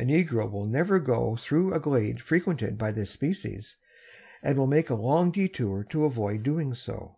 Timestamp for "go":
0.98-1.36